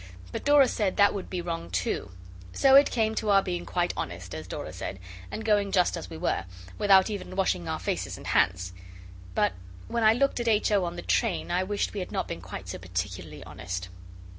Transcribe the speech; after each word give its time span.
But 0.31 0.43
Dora 0.43 0.67
said 0.67 0.97
that 0.97 1.13
would 1.13 1.29
be 1.29 1.43
wrong 1.43 1.69
too. 1.69 2.09
So 2.53 2.73
it 2.73 2.89
came 2.89 3.13
to 3.13 3.29
our 3.29 3.43
being 3.43 3.67
quite 3.67 3.93
honest, 3.95 4.33
as 4.33 4.47
Dora 4.47 4.73
said, 4.73 4.97
and 5.29 5.45
going 5.45 5.71
just 5.71 5.95
as 5.95 6.09
we 6.09 6.17
were, 6.17 6.45
without 6.79 7.11
even 7.11 7.35
washing 7.35 7.67
our 7.69 7.77
faces 7.77 8.17
and 8.17 8.25
hands; 8.25 8.73
but 9.35 9.53
when 9.87 10.03
I 10.03 10.13
looked 10.13 10.39
at 10.39 10.47
H. 10.47 10.71
O. 10.71 10.87
in 10.87 10.95
the 10.95 11.03
train 11.03 11.51
I 11.51 11.61
wished 11.63 11.93
we 11.93 11.99
had 11.99 12.11
not 12.11 12.27
been 12.27 12.41
quite 12.41 12.67
so 12.67 12.79
particularly 12.79 13.43
honest. 13.43 13.89